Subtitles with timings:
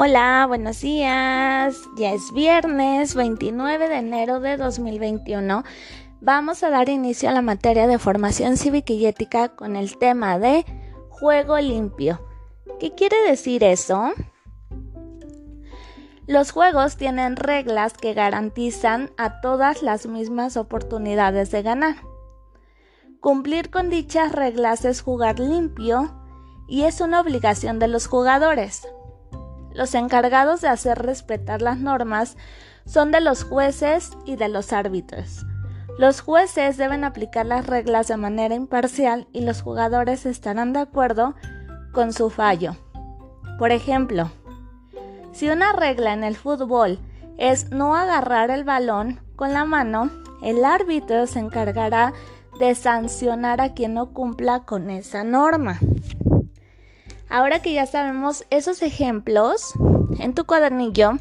[0.00, 1.76] Hola, buenos días.
[1.96, 5.64] Ya es viernes 29 de enero de 2021.
[6.20, 10.38] Vamos a dar inicio a la materia de formación cívica y ética con el tema
[10.38, 10.64] de
[11.08, 12.20] juego limpio.
[12.78, 14.12] ¿Qué quiere decir eso?
[16.28, 21.96] Los juegos tienen reglas que garantizan a todas las mismas oportunidades de ganar.
[23.18, 26.14] Cumplir con dichas reglas es jugar limpio
[26.68, 28.86] y es una obligación de los jugadores.
[29.78, 32.36] Los encargados de hacer respetar las normas
[32.84, 35.46] son de los jueces y de los árbitros.
[36.00, 41.36] Los jueces deben aplicar las reglas de manera imparcial y los jugadores estarán de acuerdo
[41.92, 42.74] con su fallo.
[43.56, 44.32] Por ejemplo,
[45.30, 46.98] si una regla en el fútbol
[47.36, 50.10] es no agarrar el balón con la mano,
[50.42, 52.12] el árbitro se encargará
[52.58, 55.78] de sancionar a quien no cumpla con esa norma.
[57.30, 59.74] Ahora que ya sabemos esos ejemplos,
[60.18, 61.18] en tu cuadernillo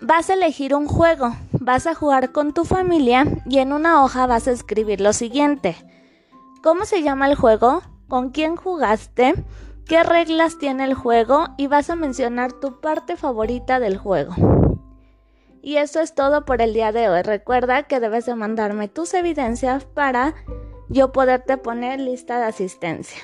[0.00, 4.26] vas a elegir un juego, vas a jugar con tu familia y en una hoja
[4.26, 5.76] vas a escribir lo siguiente.
[6.62, 7.82] ¿Cómo se llama el juego?
[8.08, 9.34] ¿Con quién jugaste?
[9.86, 11.48] ¿Qué reglas tiene el juego?
[11.58, 14.34] Y vas a mencionar tu parte favorita del juego.
[15.62, 17.22] Y eso es todo por el día de hoy.
[17.22, 20.34] Recuerda que debes de mandarme tus evidencias para
[20.88, 23.20] yo poderte poner lista de asistencia.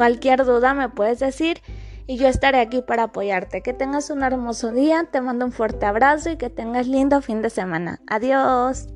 [0.00, 1.60] Cualquier duda me puedes decir
[2.06, 3.60] y yo estaré aquí para apoyarte.
[3.60, 7.42] Que tengas un hermoso día, te mando un fuerte abrazo y que tengas lindo fin
[7.42, 8.00] de semana.
[8.06, 8.88] Adiós.